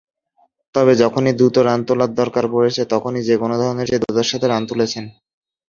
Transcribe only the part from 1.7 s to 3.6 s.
তোলার দরকার পড়েছে তখনই যে-কোন